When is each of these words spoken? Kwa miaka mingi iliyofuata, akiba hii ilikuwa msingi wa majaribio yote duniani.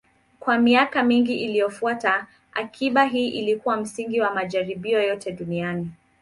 Kwa 0.39 0.57
miaka 0.59 1.03
mingi 1.03 1.33
iliyofuata, 1.39 2.27
akiba 2.53 3.05
hii 3.05 3.27
ilikuwa 3.29 3.77
msingi 3.77 4.21
wa 4.21 4.31
majaribio 4.33 5.01
yote 5.03 5.31
duniani. 5.31 5.91